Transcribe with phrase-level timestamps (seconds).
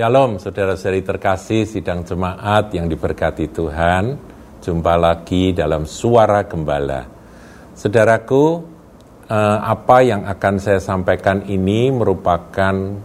[0.00, 4.16] Shalom saudara-saudari terkasih sidang jemaat yang diberkati Tuhan.
[4.64, 7.04] Jumpa lagi dalam suara gembala.
[7.76, 8.64] Saudaraku,
[9.28, 12.96] eh, apa yang akan saya sampaikan ini merupakan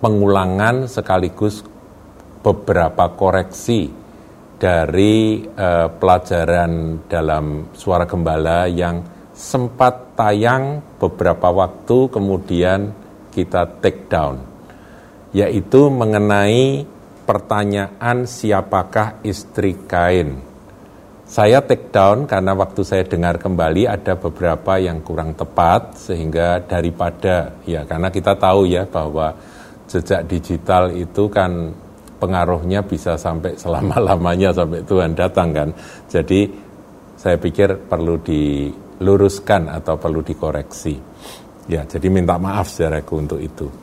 [0.00, 1.68] pengulangan sekaligus
[2.40, 3.92] beberapa koreksi
[4.56, 9.04] dari eh, pelajaran dalam suara gembala yang
[9.36, 12.88] sempat tayang beberapa waktu kemudian
[13.28, 14.51] kita take down
[15.32, 16.84] yaitu mengenai
[17.24, 20.52] pertanyaan siapakah istri Kain.
[21.24, 27.56] Saya take down karena waktu saya dengar kembali ada beberapa yang kurang tepat sehingga daripada
[27.64, 29.32] ya karena kita tahu ya bahwa
[29.88, 31.72] jejak digital itu kan
[32.20, 35.68] pengaruhnya bisa sampai selama-lamanya sampai Tuhan datang kan.
[36.04, 36.52] Jadi
[37.16, 40.94] saya pikir perlu diluruskan atau perlu dikoreksi.
[41.70, 43.81] Ya, jadi minta maaf saudaraku untuk itu.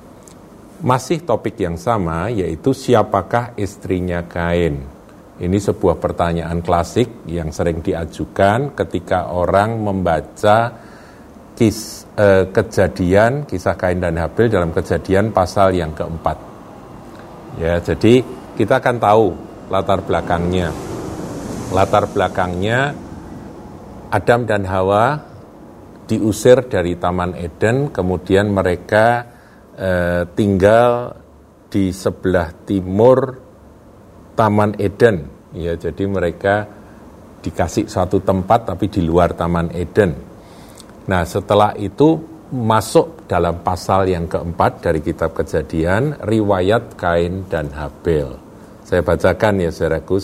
[0.79, 4.79] Masih topik yang sama yaitu siapakah istrinya Kain.
[5.39, 10.71] Ini sebuah pertanyaan klasik yang sering diajukan ketika orang membaca
[11.59, 16.39] kis, eh, kejadian kisah Kain dan Habil dalam kejadian pasal yang keempat.
[17.59, 18.23] Ya, jadi
[18.55, 19.25] kita akan tahu
[19.67, 20.71] latar belakangnya.
[21.75, 22.95] Latar belakangnya
[24.11, 25.27] Adam dan Hawa
[26.07, 29.38] diusir dari Taman Eden, kemudian mereka
[29.79, 31.15] eh, tinggal
[31.71, 33.17] di sebelah timur
[34.35, 35.23] Taman Eden.
[35.55, 36.67] Ya, jadi mereka
[37.39, 40.11] dikasih satu tempat tapi di luar Taman Eden.
[41.07, 48.37] Nah, setelah itu masuk dalam pasal yang keempat dari kitab kejadian, riwayat Kain dan Habel.
[48.85, 50.17] Saya bacakan ya saudaraku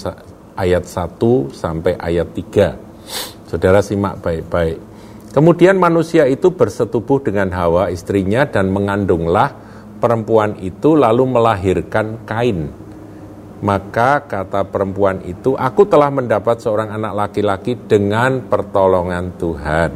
[0.58, 3.46] ayat 1 sampai ayat 3.
[3.46, 4.95] Saudara simak baik-baik.
[5.36, 9.52] Kemudian manusia itu bersetubuh dengan Hawa istrinya dan mengandunglah
[10.00, 12.72] perempuan itu lalu melahirkan Kain.
[13.60, 19.92] Maka kata perempuan itu, aku telah mendapat seorang anak laki-laki dengan pertolongan Tuhan.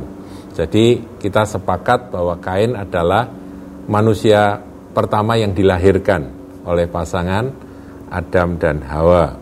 [0.59, 3.31] Jadi kita sepakat bahwa Kain adalah
[3.87, 4.59] manusia
[4.91, 6.27] pertama yang dilahirkan
[6.67, 7.47] oleh pasangan
[8.11, 9.39] Adam dan Hawa.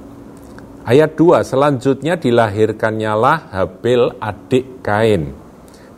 [0.85, 5.46] Ayat 2, selanjutnya dilahirkannya lah Habil adik Kain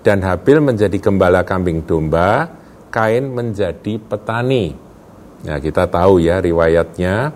[0.09, 2.49] dan Habil menjadi gembala kambing domba,
[2.89, 4.73] Kain menjadi petani.
[5.45, 7.29] Nah, kita tahu ya riwayatnya.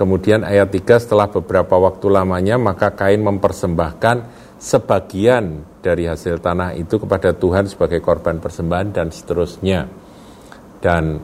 [0.00, 4.16] Kemudian ayat 3 setelah beberapa waktu lamanya maka Kain mempersembahkan
[4.56, 9.84] sebagian dari hasil tanah itu kepada Tuhan sebagai korban persembahan dan seterusnya.
[10.80, 11.20] Dan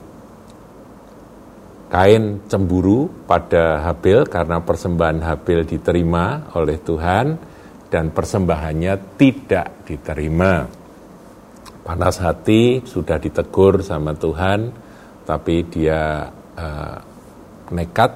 [1.88, 7.49] Kain cemburu pada Habil karena persembahan Habil diterima oleh Tuhan
[7.90, 10.64] dan persembahannya tidak diterima.
[11.82, 14.70] Panas hati, sudah ditegur sama Tuhan,
[15.26, 16.96] tapi dia uh,
[17.74, 18.12] nekat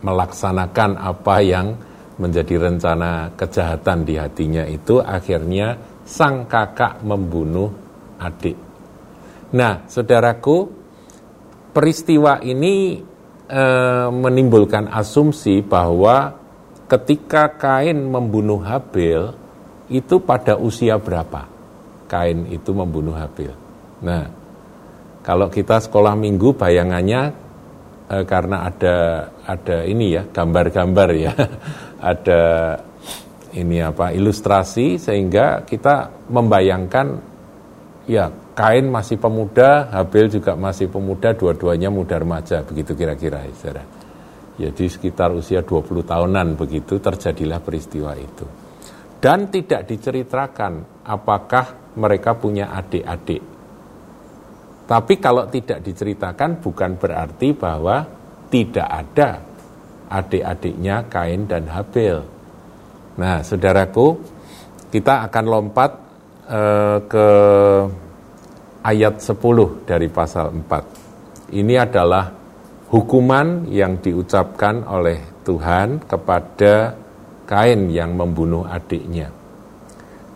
[0.00, 1.76] melaksanakan apa yang
[2.18, 5.78] menjadi rencana kejahatan di hatinya itu, akhirnya
[6.08, 7.70] sang kakak membunuh
[8.18, 8.56] adik.
[9.54, 10.66] Nah, saudaraku,
[11.70, 12.98] peristiwa ini
[13.46, 13.62] e,
[14.10, 16.34] menimbulkan asumsi bahwa
[16.88, 19.36] ketika Kain membunuh Habil
[19.92, 21.44] itu pada usia berapa?
[22.08, 23.52] Kain itu membunuh Habil.
[24.00, 24.24] Nah,
[25.20, 27.36] kalau kita sekolah minggu bayangannya
[28.08, 31.32] eh, karena ada ada ini ya gambar-gambar ya,
[32.12, 32.42] ada
[33.52, 37.06] ini apa ilustrasi sehingga kita membayangkan
[38.08, 43.97] ya Kain masih pemuda, Habil juga masih pemuda, dua-duanya muda remaja begitu kira-kira saudara
[44.58, 48.44] ya di sekitar usia 20 tahunan begitu terjadilah peristiwa itu.
[49.18, 53.42] Dan tidak diceritakan apakah mereka punya adik-adik.
[54.88, 58.06] Tapi kalau tidak diceritakan bukan berarti bahwa
[58.48, 59.30] tidak ada
[60.08, 62.16] adik-adiknya Kain dan Habil.
[63.18, 64.16] Nah, saudaraku,
[64.88, 65.90] kita akan lompat
[66.48, 67.26] eh, ke
[68.86, 71.52] ayat 10 dari pasal 4.
[71.52, 72.37] Ini adalah
[72.88, 76.96] hukuman yang diucapkan oleh Tuhan kepada
[77.48, 79.32] Kain yang membunuh adiknya.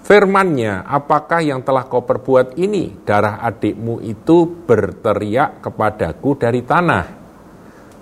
[0.01, 3.05] Firmannya, apakah yang telah kau perbuat ini?
[3.05, 7.05] Darah adikmu itu berteriak kepadaku dari tanah.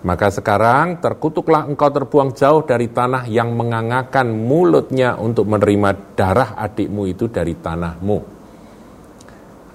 [0.07, 7.11] Maka sekarang terkutuklah engkau terbuang jauh dari tanah yang mengangakan mulutnya untuk menerima darah adikmu
[7.11, 8.40] itu dari tanahmu.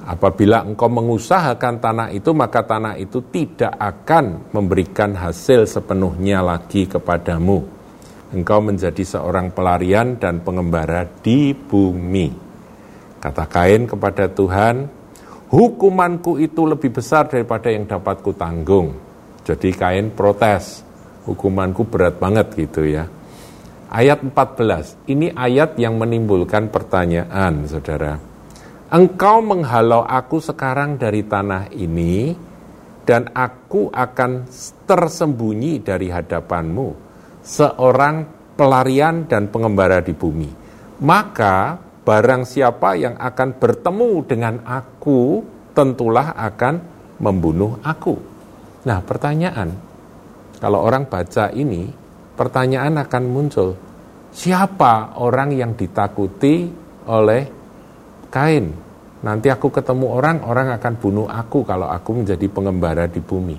[0.05, 7.65] Apabila engkau mengusahakan tanah itu, maka tanah itu tidak akan memberikan hasil sepenuhnya lagi kepadamu.
[8.29, 12.29] Engkau menjadi seorang pelarian dan pengembara di bumi.
[13.17, 14.85] Kata Kain kepada Tuhan,
[15.49, 18.93] hukumanku itu lebih besar daripada yang dapat kutanggung.
[19.41, 20.85] Jadi Kain protes,
[21.25, 23.09] hukumanku berat banget gitu ya.
[23.89, 28.34] Ayat 14, ini ayat yang menimbulkan pertanyaan saudara.
[28.95, 32.31] Engkau menghalau aku sekarang dari tanah ini,
[33.03, 34.47] dan aku akan
[34.87, 36.95] tersembunyi dari hadapanmu,
[37.43, 38.23] seorang
[38.55, 40.47] pelarian dan pengembara di bumi.
[41.03, 41.75] Maka
[42.07, 45.43] barang siapa yang akan bertemu dengan aku,
[45.75, 46.79] tentulah akan
[47.19, 48.15] membunuh aku.
[48.87, 49.75] Nah pertanyaan,
[50.63, 51.91] kalau orang baca ini,
[52.39, 53.75] pertanyaan akan muncul,
[54.31, 56.71] siapa orang yang ditakuti
[57.11, 57.43] oleh
[58.31, 58.84] Kain?
[59.25, 63.57] Nanti aku ketemu orang, orang akan bunuh aku kalau aku menjadi pengembara di bumi.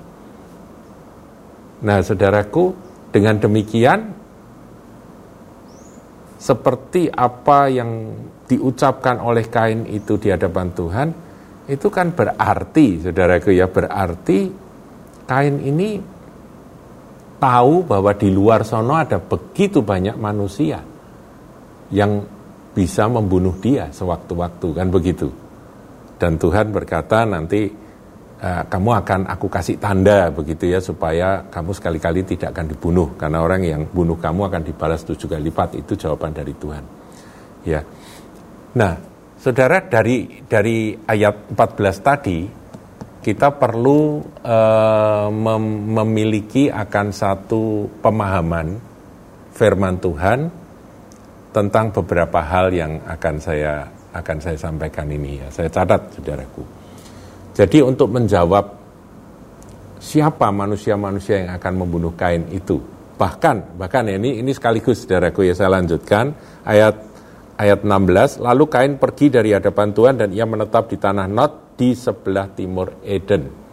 [1.82, 2.70] Nah, saudaraku,
[3.10, 4.14] dengan demikian,
[6.38, 8.14] seperti apa yang
[8.46, 11.08] diucapkan oleh Kain itu di hadapan Tuhan,
[11.66, 14.38] itu kan berarti, saudaraku ya, berarti
[15.26, 15.98] Kain ini
[17.42, 20.78] tahu bahwa di luar sono ada begitu banyak manusia
[21.90, 22.22] yang
[22.70, 25.45] bisa membunuh dia sewaktu-waktu kan begitu
[26.16, 27.68] dan Tuhan berkata nanti
[28.40, 33.08] uh, kamu akan aku kasih tanda begitu ya supaya kamu sekali-kali tidak akan dibunuh.
[33.20, 35.76] Karena orang yang bunuh kamu akan dibalas tujuh kali lipat.
[35.76, 36.84] Itu jawaban dari Tuhan.
[37.68, 37.80] Ya.
[38.76, 38.92] Nah
[39.36, 42.38] saudara dari dari ayat 14 tadi
[43.20, 45.64] kita perlu uh, mem
[45.98, 48.78] memiliki akan satu pemahaman
[49.52, 50.38] firman Tuhan
[51.50, 55.48] tentang beberapa hal yang akan saya akan saya sampaikan ini ya.
[55.52, 56.62] Saya catat saudaraku.
[57.56, 58.64] Jadi untuk menjawab
[59.96, 62.76] siapa manusia-manusia yang akan membunuh Kain itu,
[63.16, 66.36] bahkan bahkan ya, ini ini sekaligus saudaraku ya saya lanjutkan
[66.68, 67.00] ayat
[67.56, 71.96] ayat 16 lalu Kain pergi dari hadapan Tuhan dan ia menetap di tanah Not di
[71.96, 73.66] sebelah timur Eden.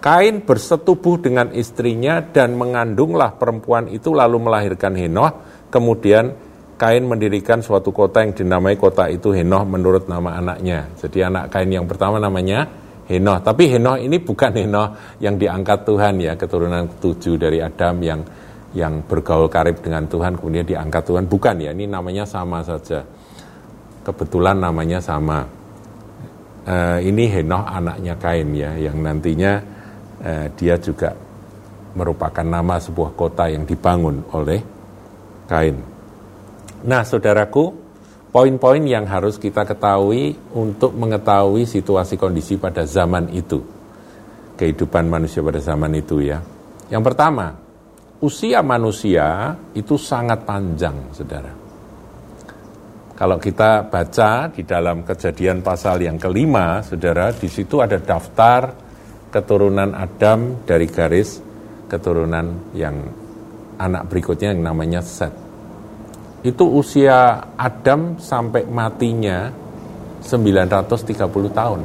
[0.00, 6.32] Kain bersetubuh dengan istrinya dan mengandunglah perempuan itu lalu melahirkan Henoh, kemudian
[6.80, 10.88] Kain mendirikan suatu kota yang dinamai kota itu Henoh menurut nama anaknya.
[10.96, 12.64] Jadi anak Kain yang pertama namanya
[13.04, 13.36] Henoh.
[13.44, 18.20] Tapi Henoh ini bukan Henoh yang diangkat Tuhan ya, keturunan ketujuh dari Adam yang
[18.72, 21.28] yang bergaul karib dengan Tuhan kemudian diangkat Tuhan.
[21.28, 23.04] Bukan ya, ini namanya sama saja.
[24.00, 25.44] Kebetulan namanya sama
[26.64, 29.60] uh, ini Henoh anaknya Kain ya yang nantinya
[30.24, 31.12] uh, dia juga
[31.92, 34.64] merupakan nama sebuah kota yang dibangun oleh
[35.44, 35.89] Kain.
[36.80, 37.76] Nah, saudaraku,
[38.32, 43.60] poin-poin yang harus kita ketahui untuk mengetahui situasi kondisi pada zaman itu.
[44.56, 46.40] Kehidupan manusia pada zaman itu ya.
[46.88, 47.52] Yang pertama,
[48.24, 51.52] usia manusia itu sangat panjang, Saudara.
[53.20, 58.72] Kalau kita baca di dalam kejadian pasal yang kelima, saudara, di situ ada daftar
[59.28, 61.36] keturunan Adam dari garis
[61.84, 62.96] keturunan yang
[63.76, 65.49] anak berikutnya yang namanya Set.
[66.40, 69.52] Itu usia Adam sampai matinya
[70.24, 71.80] 930 tahun.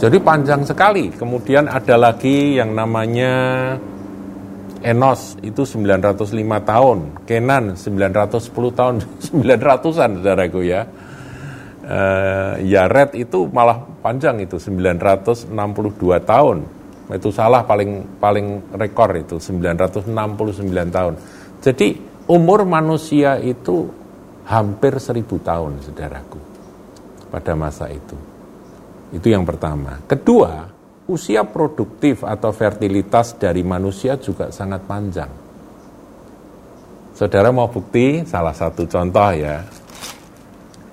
[0.00, 1.12] Jadi panjang sekali.
[1.12, 3.32] Kemudian ada lagi yang namanya
[4.82, 6.26] Enos itu 905
[6.66, 8.94] tahun, Kenan 910 tahun,
[9.30, 10.82] 900-an saudaraku ya.
[11.82, 15.50] Uh, Yaret itu malah panjang itu 962
[16.22, 16.58] tahun.
[17.10, 20.10] Itu salah paling paling rekor itu 969
[20.94, 21.14] tahun.
[21.62, 23.90] Jadi umur manusia itu
[24.46, 26.40] hampir 1000 tahun saudaraku
[27.32, 28.14] pada masa itu.
[29.12, 30.00] Itu yang pertama.
[30.08, 30.68] Kedua,
[31.08, 35.30] usia produktif atau fertilitas dari manusia juga sangat panjang.
[37.12, 39.60] Saudara mau bukti salah satu contoh ya.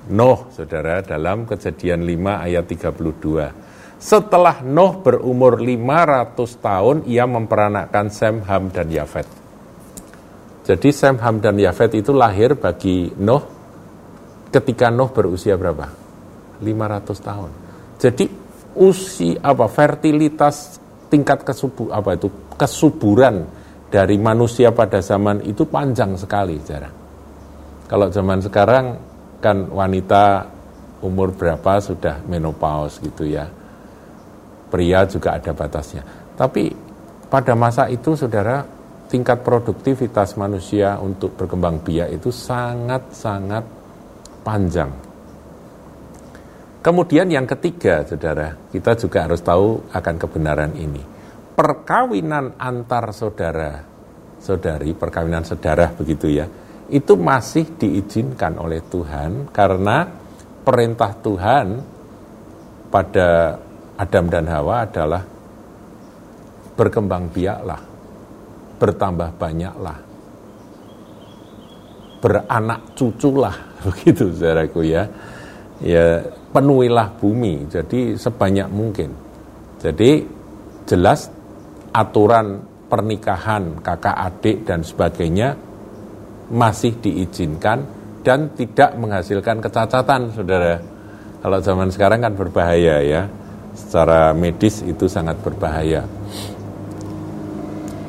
[0.10, 4.02] Nuh, saudara, dalam kejadian 5 ayat 32.
[4.02, 9.39] Setelah Nuh berumur 500 tahun, ia memperanakkan Sem, Ham, dan Yafet.
[10.70, 13.42] Jadi Sem, Ham, dan Yafet itu lahir bagi Nuh
[14.54, 15.90] ketika Nuh berusia berapa?
[16.62, 17.52] 500 tahun.
[17.98, 18.26] Jadi
[18.78, 20.78] usia apa fertilitas
[21.10, 23.50] tingkat kesubur apa itu kesuburan
[23.90, 26.94] dari manusia pada zaman itu panjang sekali jarang.
[27.90, 28.86] Kalau zaman sekarang
[29.42, 30.46] kan wanita
[31.02, 33.50] umur berapa sudah menopause gitu ya.
[34.70, 36.06] Pria juga ada batasnya.
[36.38, 36.70] Tapi
[37.26, 38.62] pada masa itu saudara
[39.10, 43.66] tingkat produktivitas manusia untuk berkembang biak itu sangat-sangat
[44.46, 45.10] panjang
[46.80, 51.04] Kemudian yang ketiga, saudara, kita juga harus tahu akan kebenaran ini.
[51.52, 53.84] Perkawinan antar saudara,
[54.40, 56.48] saudari, perkawinan saudara begitu ya,
[56.88, 60.08] itu masih diizinkan oleh Tuhan karena
[60.64, 61.68] perintah Tuhan
[62.88, 63.60] pada
[64.00, 65.24] Adam dan Hawa adalah
[66.80, 67.89] berkembang biaklah,
[68.80, 70.00] bertambah banyaklah,
[72.24, 73.56] beranak cuculah,
[73.86, 75.04] begitu saudaraku ya.
[75.80, 76.20] Ya,
[76.52, 79.16] penuhilah bumi, jadi sebanyak mungkin.
[79.80, 80.28] Jadi
[80.84, 81.32] jelas
[81.96, 82.60] aturan
[82.92, 85.56] pernikahan kakak adik dan sebagainya
[86.52, 87.86] masih diizinkan
[88.26, 90.82] dan tidak menghasilkan kecacatan, saudara.
[91.40, 93.22] Kalau zaman sekarang kan berbahaya ya,
[93.72, 96.04] secara medis itu sangat berbahaya.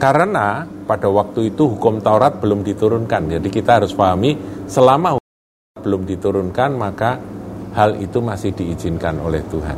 [0.01, 5.21] Karena pada waktu itu hukum Taurat belum diturunkan, jadi kita harus pahami selama
[5.77, 7.21] belum diturunkan maka
[7.77, 9.77] hal itu masih diizinkan oleh Tuhan.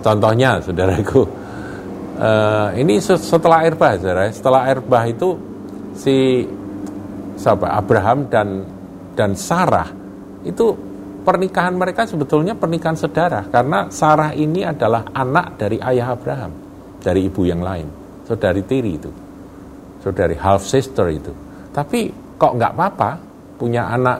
[0.00, 1.22] Contohnya, saudaraku,
[2.16, 5.36] uh, ini setelah air bah, saudara, setelah air bah itu
[5.92, 6.48] si
[7.36, 8.64] siapa Abraham dan
[9.12, 9.88] dan Sarah
[10.40, 10.72] itu
[11.20, 16.52] pernikahan mereka sebetulnya pernikahan saudara karena Sarah ini adalah anak dari ayah Abraham
[17.00, 17.88] dari ibu yang lain
[18.24, 19.10] saudari tiri itu
[20.00, 21.32] saudari half sister itu.
[21.70, 23.10] Tapi kok nggak apa-apa?
[23.60, 24.18] Punya anak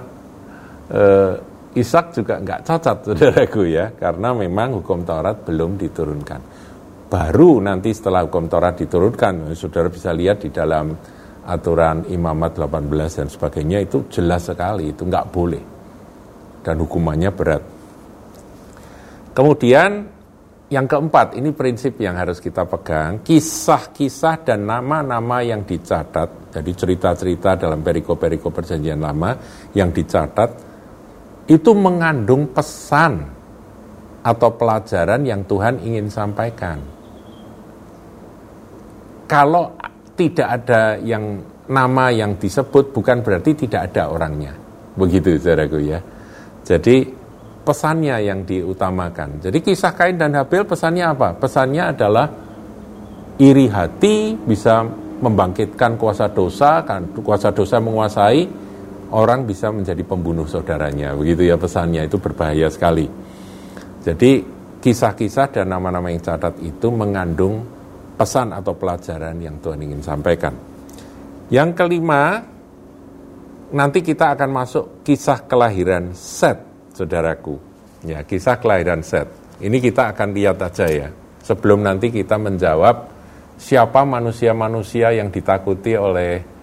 [0.92, 1.34] eh,
[1.70, 6.40] Ishak juga nggak cacat saudaraku ya karena memang hukum Taurat belum diturunkan.
[7.10, 10.94] Baru nanti setelah hukum Taurat diturunkan saudara bisa lihat di dalam
[11.46, 15.62] aturan imamat 18 dan sebagainya itu jelas sekali itu nggak boleh.
[16.60, 17.62] Dan hukumannya berat.
[19.32, 20.19] Kemudian
[20.70, 27.58] yang keempat, ini prinsip yang harus kita pegang, kisah-kisah dan nama-nama yang dicatat, jadi cerita-cerita
[27.58, 29.34] dalam periko-periko perjanjian lama
[29.74, 30.50] yang dicatat,
[31.50, 33.18] itu mengandung pesan
[34.22, 36.78] atau pelajaran yang Tuhan ingin sampaikan.
[39.26, 39.74] Kalau
[40.14, 44.54] tidak ada yang nama yang disebut bukan berarti tidak ada orangnya.
[44.94, 45.98] Begitu saudaraku ya.
[46.62, 47.19] Jadi
[47.70, 49.38] pesannya yang diutamakan.
[49.38, 51.38] Jadi kisah Kain dan Habil pesannya apa?
[51.38, 52.26] Pesannya adalah
[53.38, 54.82] iri hati bisa
[55.22, 58.42] membangkitkan kuasa dosa, kan kuasa dosa menguasai
[59.14, 61.14] orang bisa menjadi pembunuh saudaranya.
[61.14, 63.06] Begitu ya pesannya itu berbahaya sekali.
[64.02, 64.42] Jadi
[64.82, 67.62] kisah-kisah dan nama-nama yang catat itu mengandung
[68.18, 70.58] pesan atau pelajaran yang Tuhan ingin sampaikan.
[71.54, 72.42] Yang kelima,
[73.70, 76.69] nanti kita akan masuk kisah kelahiran Set,
[77.00, 77.56] saudaraku.
[78.04, 79.28] Ya, kisah kelahiran Set.
[79.60, 81.08] Ini kita akan lihat aja ya.
[81.44, 83.08] Sebelum nanti kita menjawab
[83.60, 86.60] siapa manusia-manusia yang ditakuti oleh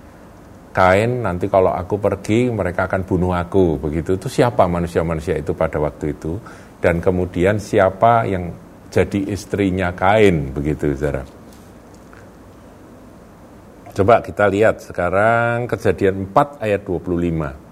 [0.74, 4.14] Kain, nanti kalau aku pergi mereka akan bunuh aku, begitu.
[4.14, 6.38] Itu siapa manusia-manusia itu pada waktu itu?
[6.78, 8.54] Dan kemudian siapa yang
[8.94, 11.26] jadi istrinya Kain, begitu, saudara.
[13.98, 17.67] Coba kita lihat sekarang kejadian 4 ayat 25.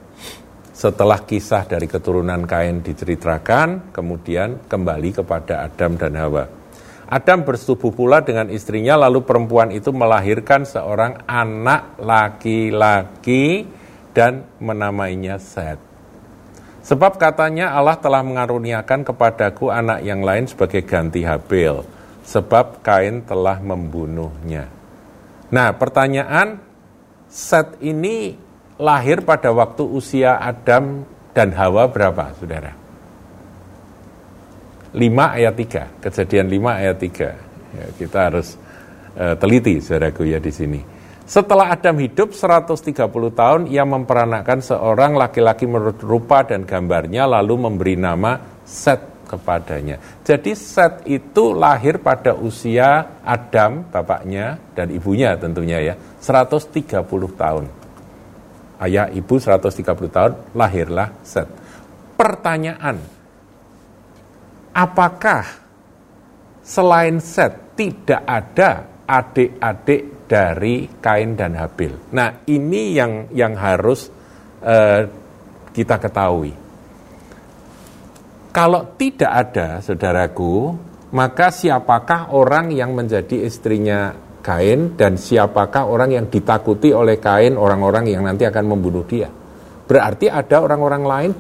[0.76, 6.52] Setelah kisah dari keturunan Kain diceritakan, kemudian kembali kepada Adam dan Hawa.
[7.08, 13.72] Adam bersetubuh pula dengan istrinya, lalu perempuan itu melahirkan seorang anak laki-laki
[14.12, 15.80] dan menamainya Seth.
[16.84, 21.88] Sebab katanya Allah telah mengaruniakan kepadaku anak yang lain sebagai ganti Habil,
[22.28, 24.68] sebab Kain telah membunuhnya.
[25.56, 26.60] Nah, pertanyaan
[27.32, 28.45] set ini
[28.80, 32.72] lahir pada waktu usia Adam dan Hawa berapa, Saudara?
[34.96, 37.76] 5 ayat 3, kejadian 5 ayat 3.
[37.76, 38.56] Ya, kita harus
[39.20, 40.80] uh, teliti, Saudaraku ya di sini.
[41.26, 42.96] Setelah Adam hidup 130
[43.34, 50.00] tahun, ia memperanakkan seorang laki-laki menurut rupa dan gambarnya, lalu memberi nama Set kepadanya.
[50.22, 57.04] Jadi Set itu lahir pada usia Adam, bapaknya, dan ibunya tentunya ya, 130
[57.36, 57.85] tahun.
[58.82, 61.48] Ayah ibu 130 tahun, lahirlah Set.
[62.16, 63.00] Pertanyaan,
[64.76, 65.44] apakah
[66.64, 72.12] selain Set tidak ada adik-adik dari Kain dan Habil?
[72.16, 74.08] Nah ini yang yang harus
[74.64, 75.02] uh,
[75.76, 76.66] kita ketahui
[78.56, 80.80] kalau tidak ada, saudaraku,
[81.12, 84.16] maka siapakah orang yang menjadi istrinya
[84.46, 89.26] Kain dan siapakah orang yang ditakuti oleh Kain, orang-orang yang nanti akan membunuh dia?
[89.90, 91.32] Berarti ada orang-orang lain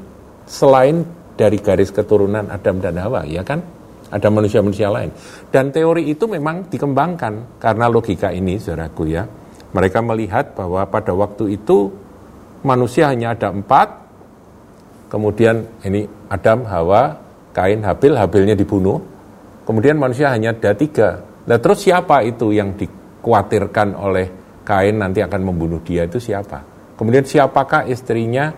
[0.49, 1.05] selain
[1.37, 3.61] dari garis keturunan Adam dan Hawa, ya kan?
[4.09, 5.13] Ada manusia-manusia lain.
[5.53, 9.29] Dan teori itu memang dikembangkan karena logika ini, saudaraku ya.
[9.69, 11.93] Mereka melihat bahwa pada waktu itu
[12.65, 14.01] manusia hanya ada empat,
[15.13, 17.21] kemudian ini Adam, Hawa,
[17.53, 18.97] Kain, Habil, Habilnya dibunuh,
[19.69, 21.34] kemudian manusia hanya ada tiga.
[21.45, 24.27] Nah terus siapa itu yang dikhawatirkan oleh
[24.65, 26.61] Kain nanti akan membunuh dia itu siapa?
[26.97, 28.49] Kemudian siapakah istrinya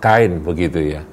[0.00, 1.04] Kain begitu ya?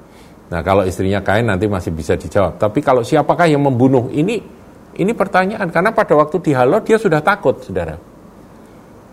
[0.50, 2.56] Nah kalau istrinya Kain nanti masih bisa dijawab.
[2.56, 7.62] Tapi kalau siapakah yang membunuh ini Ini pertanyaan, karena pada waktu dihalau dia sudah takut,
[7.62, 7.94] saudara.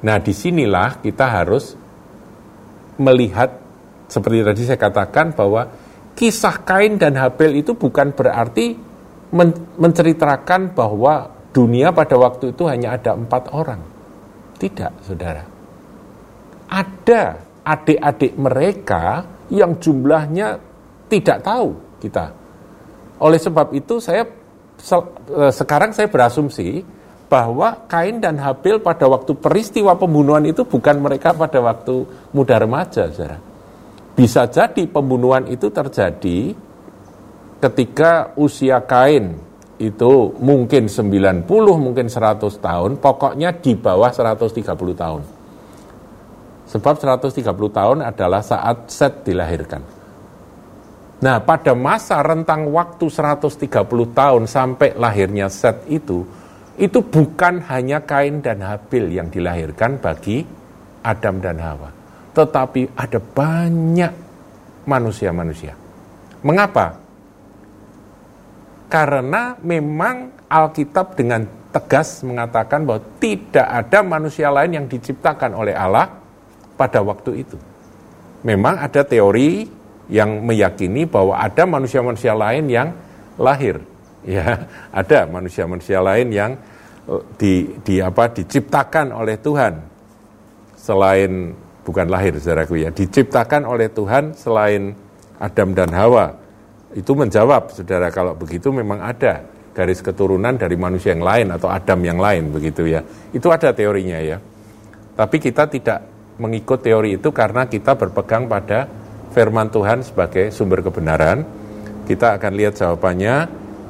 [0.04, 1.78] Nah, di sinilah kita harus
[2.98, 3.62] melihat,
[4.10, 5.70] seperti tadi saya katakan, bahwa
[6.18, 8.74] kisah Kain dan Habel itu bukan berarti
[9.34, 13.82] men menceritakan bahwa dunia pada waktu itu hanya ada empat orang.
[14.58, 15.44] Tidak, saudara.
[16.68, 17.22] Ada
[17.64, 20.60] adik-adik mereka yang jumlahnya
[21.08, 22.26] tidak tahu kita.
[23.18, 26.84] Oleh sebab itu saya eh, sekarang saya berasumsi
[27.28, 33.12] bahwa Kain dan Habil pada waktu peristiwa pembunuhan itu bukan mereka pada waktu muda remaja,
[33.12, 33.40] saudara.
[34.16, 36.56] Bisa jadi pembunuhan itu terjadi
[37.58, 39.38] ketika usia Kain
[39.78, 41.46] itu mungkin 90,
[41.78, 45.22] mungkin 100 tahun, pokoknya di bawah 130 tahun.
[46.68, 49.80] Sebab 130 tahun adalah saat Set dilahirkan.
[51.18, 53.66] Nah, pada masa rentang waktu 130
[54.14, 56.26] tahun sampai lahirnya Set itu,
[56.78, 60.46] itu bukan hanya Kain dan Habil yang dilahirkan bagi
[61.02, 61.90] Adam dan Hawa,
[62.38, 64.14] tetapi ada banyak
[64.86, 65.74] manusia-manusia.
[66.46, 67.07] Mengapa?
[68.88, 71.44] Karena memang Alkitab dengan
[71.76, 76.08] tegas mengatakan bahwa tidak ada manusia lain yang diciptakan oleh Allah
[76.80, 77.60] pada waktu itu.
[78.48, 79.68] Memang ada teori
[80.08, 82.90] yang meyakini bahwa ada manusia-manusia lain yang
[83.36, 83.84] lahir.
[84.24, 84.66] Ya
[85.04, 86.52] ada manusia-manusia lain yang
[87.12, 87.54] eh, di,
[87.84, 89.74] di apa diciptakan oleh Tuhan.
[90.80, 91.52] Selain
[91.88, 94.92] bukan lahir saudaraku ya diciptakan oleh Tuhan selain
[95.40, 96.36] Adam dan Hawa
[96.96, 99.44] itu menjawab saudara kalau begitu memang ada
[99.76, 103.04] garis keturunan dari manusia yang lain atau Adam yang lain begitu ya
[103.34, 104.38] itu ada teorinya ya
[105.18, 106.00] tapi kita tidak
[106.38, 108.88] mengikut teori itu karena kita berpegang pada
[109.34, 111.44] firman Tuhan sebagai sumber kebenaran
[112.08, 113.36] kita akan lihat jawabannya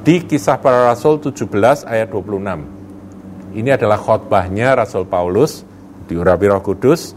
[0.02, 3.54] di kisah para rasul 17 ayat 26.
[3.54, 5.62] Ini adalah khotbahnya Rasul Paulus
[6.08, 7.14] di Urabi Roh Kudus.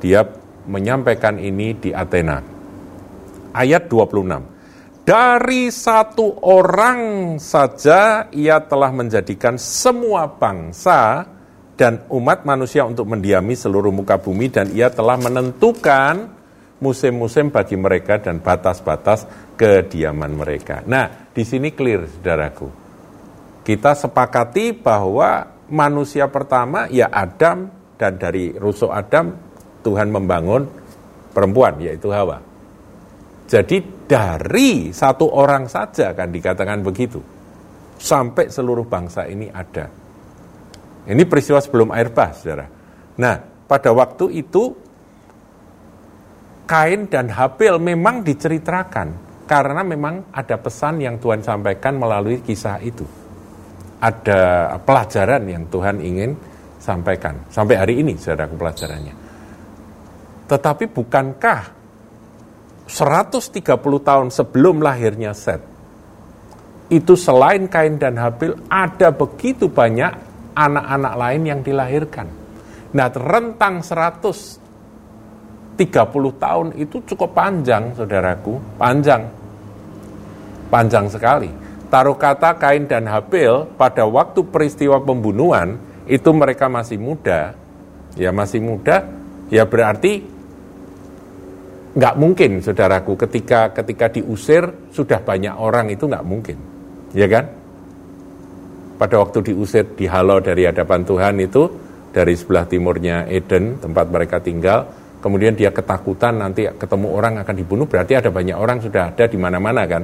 [0.00, 0.24] Dia
[0.64, 2.40] menyampaikan ini di Athena.
[3.52, 4.49] Ayat 26.
[5.10, 11.26] Dari satu orang saja ia telah menjadikan semua bangsa
[11.74, 16.30] dan umat manusia untuk mendiami seluruh muka bumi dan ia telah menentukan
[16.78, 19.26] musim-musim bagi mereka dan batas-batas
[19.58, 20.86] kediaman mereka.
[20.86, 22.70] Nah, di sini clear, saudaraku.
[23.66, 25.42] Kita sepakati bahwa
[25.74, 27.66] manusia pertama ya Adam
[27.98, 29.34] dan dari rusuk Adam
[29.82, 30.70] Tuhan membangun
[31.34, 32.38] perempuan yaitu Hawa.
[33.50, 37.22] Jadi dari satu orang saja kan dikatakan begitu.
[37.94, 39.86] Sampai seluruh bangsa ini ada.
[41.06, 42.66] Ini peristiwa sebelum air bah, saudara.
[43.22, 43.36] Nah,
[43.70, 44.74] pada waktu itu
[46.66, 49.08] Kain dan Habil memang diceritakan
[49.46, 53.02] karena memang ada pesan yang Tuhan sampaikan melalui kisah itu.
[53.98, 56.30] Ada pelajaran yang Tuhan ingin
[56.78, 57.42] sampaikan.
[57.50, 59.14] Sampai hari ini saudara pelajarannya.
[60.46, 61.79] Tetapi bukankah
[62.88, 65.60] 130 tahun sebelum lahirnya Set,
[66.90, 70.12] itu selain Kain dan Habil ada begitu banyak
[70.54, 72.26] anak-anak lain yang dilahirkan.
[72.90, 74.60] Nah, rentang 100
[75.80, 79.24] 30 tahun itu cukup panjang, saudaraku, panjang.
[80.68, 81.48] Panjang sekali.
[81.88, 87.54] Taruh kata Kain dan Habil pada waktu peristiwa pembunuhan, itu mereka masih muda,
[88.18, 89.08] ya masih muda,
[89.48, 90.26] ya berarti
[91.90, 94.62] nggak mungkin, saudaraku, ketika ketika diusir
[94.94, 96.56] sudah banyak orang itu nggak mungkin,
[97.14, 97.44] ya kan?
[99.00, 101.66] Pada waktu diusir, dihalau dari hadapan Tuhan itu,
[102.12, 104.86] dari sebelah timurnya Eden, tempat mereka tinggal,
[105.24, 109.38] kemudian dia ketakutan nanti ketemu orang akan dibunuh, berarti ada banyak orang sudah ada di
[109.40, 110.02] mana-mana kan.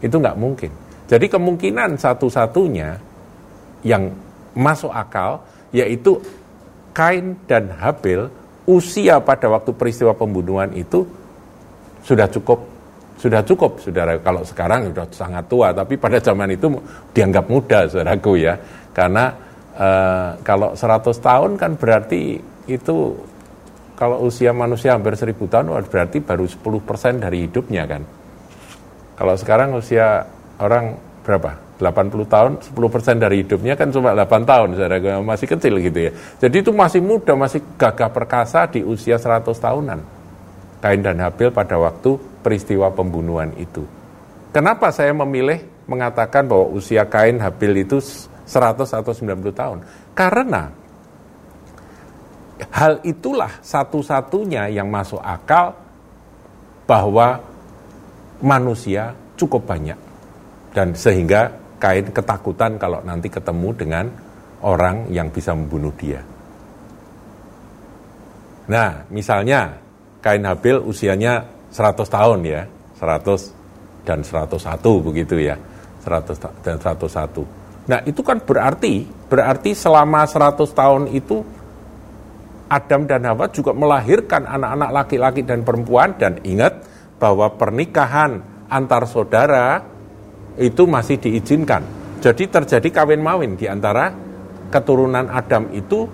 [0.00, 0.70] Itu nggak mungkin.
[1.10, 2.88] Jadi kemungkinan satu-satunya
[3.84, 4.08] yang
[4.54, 5.42] masuk akal
[5.74, 6.18] yaitu
[6.90, 8.26] Kain dan Habil
[8.70, 11.02] usia pada waktu peristiwa pembunuhan itu
[12.06, 12.62] sudah cukup
[13.18, 16.72] sudah cukup saudara kalau sekarang sudah sangat tua tapi pada zaman itu
[17.12, 18.56] dianggap muda saudaraku ya
[18.96, 19.28] karena
[19.76, 19.88] e,
[20.40, 22.96] kalau 100 tahun kan berarti itu
[24.00, 28.00] kalau usia manusia hampir seribu tahun berarti baru 10% dari hidupnya kan.
[29.20, 30.24] Kalau sekarang usia
[30.56, 30.96] orang
[31.30, 31.50] berapa?
[31.78, 36.12] 80 tahun, 10% dari hidupnya kan cuma 8 tahun, saudara masih kecil gitu ya.
[36.42, 39.98] Jadi itu masih muda, masih gagah perkasa di usia 100 tahunan.
[40.82, 43.86] Kain dan Habil pada waktu peristiwa pembunuhan itu.
[44.50, 49.78] Kenapa saya memilih mengatakan bahwa usia Kain Habil itu 100 atau 90 tahun?
[50.16, 50.72] Karena
[52.74, 55.72] hal itulah satu-satunya yang masuk akal
[56.84, 57.40] bahwa
[58.40, 60.09] manusia cukup banyak
[60.74, 64.04] dan sehingga Kain ketakutan kalau nanti ketemu dengan
[64.60, 66.20] orang yang bisa membunuh dia.
[68.68, 69.80] Nah, misalnya
[70.20, 72.68] Kain Habil usianya 100 tahun ya,
[73.00, 74.60] 100 dan 101
[75.00, 75.56] begitu ya,
[76.04, 77.48] 100 dan 101.
[77.88, 81.40] Nah, itu kan berarti berarti selama 100 tahun itu
[82.70, 86.86] Adam dan Hawa juga melahirkan anak-anak laki-laki dan perempuan dan ingat
[87.18, 88.38] bahwa pernikahan
[88.70, 89.89] antar saudara
[90.60, 91.82] itu masih diizinkan.
[92.20, 94.12] Jadi terjadi kawin mawin di antara
[94.68, 96.04] keturunan Adam itu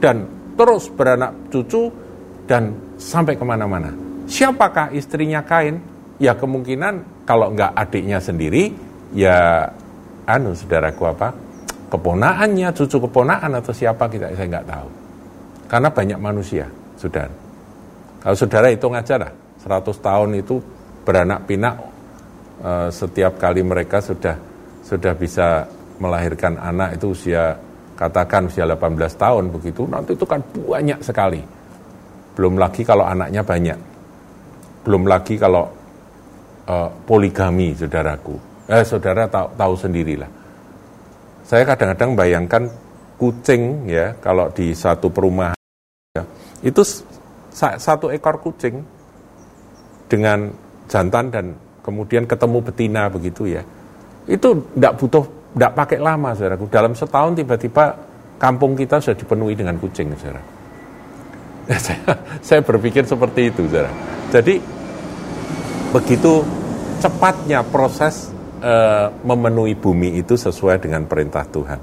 [0.00, 0.24] dan
[0.56, 1.92] terus beranak cucu
[2.48, 3.92] dan sampai ke mana-mana.
[4.24, 5.78] Siapakah istrinya Kain?
[6.16, 8.72] Ya kemungkinan kalau nggak adiknya sendiri,
[9.12, 9.68] ya
[10.24, 11.28] anu saudaraku apa?
[11.92, 14.88] Keponaannya, cucu keponaan atau siapa kita saya nggak tahu.
[15.68, 16.64] Karena banyak manusia,
[16.96, 17.28] sudah.
[18.22, 20.62] Kalau saudara hitung aja lah, 100 tahun itu
[21.02, 21.91] beranak pinak
[22.62, 24.38] Eh, setiap kali mereka sudah
[24.86, 25.66] sudah bisa
[25.98, 27.58] melahirkan anak itu usia
[27.98, 31.42] katakan usia 18 tahun begitu nanti itu kan banyak sekali.
[32.38, 33.78] Belum lagi kalau anaknya banyak.
[34.86, 35.66] Belum lagi kalau
[36.70, 38.38] uh, poligami saudaraku.
[38.70, 40.30] Eh saudara tahu, tahu sendirilah.
[41.42, 42.62] Saya kadang-kadang bayangkan
[43.18, 45.58] kucing ya kalau di satu perumahan
[46.14, 46.22] ya,
[46.62, 46.82] itu
[47.58, 48.86] satu ekor kucing
[50.06, 50.46] dengan
[50.86, 51.46] jantan dan
[51.82, 53.62] kemudian ketemu betina begitu ya.
[54.24, 55.24] Itu tidak butuh,
[55.58, 56.70] tidak pakai lama, saudaraku.
[56.70, 57.98] Dalam setahun tiba-tiba
[58.38, 60.42] kampung kita sudah dipenuhi dengan kucing, saudara.
[61.84, 62.02] saya,
[62.42, 63.90] saya berpikir seperti itu, saudara.
[64.30, 64.62] Jadi
[65.92, 66.40] begitu
[67.02, 68.30] cepatnya proses
[68.62, 68.74] e,
[69.26, 71.80] memenuhi bumi itu sesuai dengan perintah Tuhan.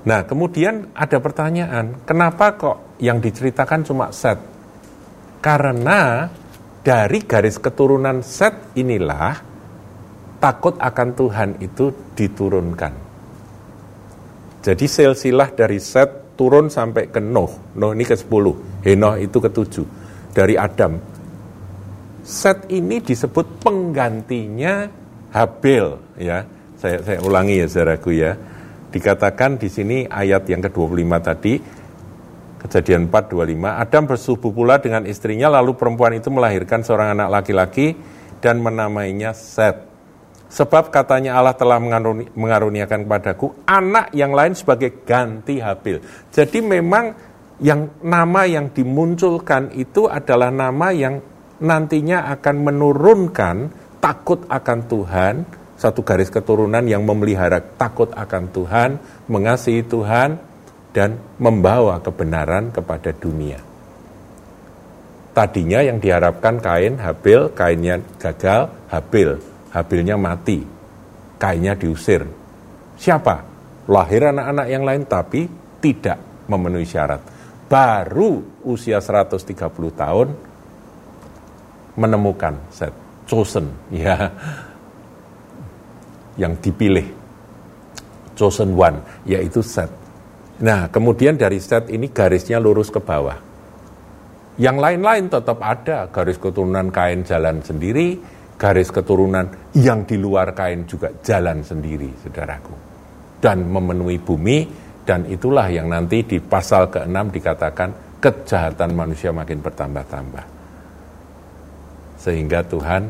[0.00, 4.40] Nah, kemudian ada pertanyaan, kenapa kok yang diceritakan cuma set?
[5.44, 6.28] Karena
[6.80, 9.36] dari garis keturunan Set inilah
[10.40, 12.92] takut akan Tuhan itu diturunkan.
[14.60, 17.76] Jadi silsilah dari Set turun sampai ke Nuh.
[17.76, 18.44] Nuh ini ke-10,
[18.84, 19.74] Henoh itu ke-7
[20.32, 20.96] dari Adam.
[22.24, 24.88] Set ini disebut penggantinya
[25.32, 25.86] Habil
[26.20, 26.44] ya.
[26.80, 28.32] Saya saya ulangi ya saudaraku ya.
[28.90, 31.54] Dikatakan di sini ayat yang ke-25 tadi
[32.60, 37.96] Kejadian 4:25, Adam bersubuh pula dengan istrinya lalu perempuan itu melahirkan seorang anak laki-laki
[38.44, 39.88] dan menamainya Set.
[40.50, 46.02] Sebab katanya Allah telah mengaruni, mengaruniakan kepadaku anak yang lain sebagai ganti Habil.
[46.34, 47.14] Jadi memang
[47.62, 51.22] yang nama yang dimunculkan itu adalah nama yang
[51.62, 53.56] nantinya akan menurunkan
[54.02, 55.34] takut akan Tuhan,
[55.76, 58.90] satu garis keturunan yang memelihara takut akan Tuhan,
[59.28, 60.49] mengasihi Tuhan,
[60.90, 63.58] dan membawa kebenaran kepada dunia.
[65.30, 69.38] Tadinya yang diharapkan Kain, Habil, Kainnya gagal, Habil,
[69.70, 70.66] Habilnya mati,
[71.38, 72.26] Kainnya diusir.
[72.98, 73.46] Siapa?
[73.86, 75.46] Lahir anak-anak yang lain tapi
[75.78, 77.22] tidak memenuhi syarat.
[77.70, 79.46] Baru usia 130
[79.94, 80.28] tahun
[81.94, 82.94] menemukan set
[83.30, 84.30] chosen ya
[86.34, 87.06] yang dipilih
[88.34, 89.90] chosen one yaitu set
[90.60, 93.50] Nah, kemudian dari set ini garisnya lurus ke bawah.
[94.60, 98.20] Yang lain-lain tetap ada, garis keturunan kain jalan sendiri,
[98.60, 102.76] garis keturunan yang di luar kain juga jalan sendiri, saudaraku.
[103.40, 104.68] Dan memenuhi bumi,
[105.08, 110.44] dan itulah yang nanti di pasal ke-6 dikatakan kejahatan manusia makin bertambah-tambah.
[112.20, 113.02] Sehingga Tuhan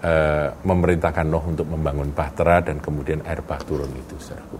[0.00, 0.12] e,
[0.56, 4.56] memerintahkan Nuh untuk membangun bahtera dan kemudian air bah turun itu, saudaraku.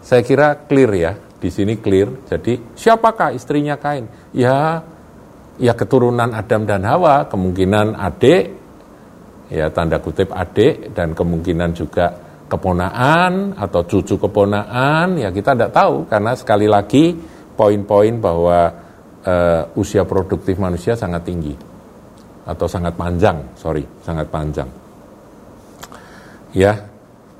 [0.00, 1.12] Saya kira clear ya,
[1.46, 2.26] di sini clear.
[2.26, 4.10] Jadi siapakah istrinya Kain?
[4.34, 4.82] Ya,
[5.62, 8.50] ya keturunan Adam dan Hawa, kemungkinan adik,
[9.54, 12.10] ya tanda kutip adik, dan kemungkinan juga
[12.50, 17.14] keponaan atau cucu keponaan, ya kita tidak tahu karena sekali lagi
[17.54, 18.58] poin-poin bahwa
[19.22, 21.54] uh, usia produktif manusia sangat tinggi
[22.46, 24.70] atau sangat panjang, sorry, sangat panjang.
[26.54, 26.86] Ya,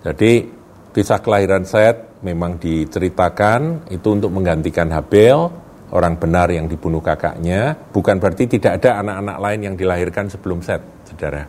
[0.03, 0.51] jadi
[0.91, 5.51] kisah kelahiran Set memang diceritakan itu untuk menggantikan Habel,
[5.93, 10.81] orang benar yang dibunuh kakaknya, bukan berarti tidak ada anak-anak lain yang dilahirkan sebelum Set,
[11.05, 11.45] saudara.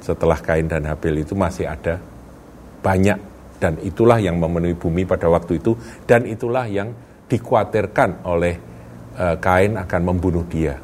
[0.00, 2.00] Setelah Kain dan Habel itu masih ada
[2.84, 3.18] banyak
[3.56, 5.72] dan itulah yang memenuhi bumi pada waktu itu
[6.04, 6.92] dan itulah yang
[7.24, 8.54] dikhawatirkan oleh
[9.16, 10.76] uh, Kain akan membunuh dia.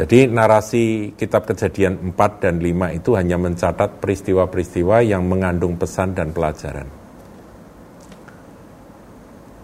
[0.00, 6.32] Jadi narasi kitab kejadian 4 dan 5 itu hanya mencatat peristiwa-peristiwa yang mengandung pesan dan
[6.32, 6.99] pelajaran.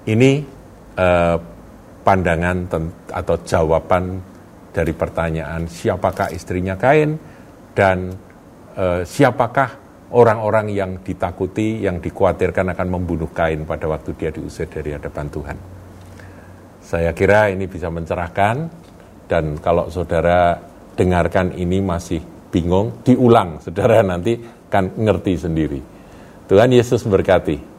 [0.06, 0.30] Ini
[0.94, 1.36] eh,
[2.06, 2.56] pandangan
[3.10, 4.22] atau jawaban
[4.70, 7.18] dari pertanyaan siapakah istrinya Kain
[7.74, 8.14] dan
[8.78, 9.82] uh, siapakah
[10.14, 15.58] orang-orang yang ditakuti, yang dikhawatirkan akan membunuh Kain pada waktu dia diusir dari hadapan Tuhan.
[16.84, 18.56] Saya kira ini bisa mencerahkan
[19.26, 20.60] dan kalau saudara
[20.94, 24.38] dengarkan ini masih bingung, diulang saudara nanti
[24.70, 25.80] kan ngerti sendiri.
[26.46, 27.75] Tuhan Yesus berkati.